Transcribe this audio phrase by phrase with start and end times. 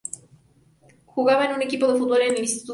[1.05, 2.69] Jugaba en un equipo de fútbol en el instituto.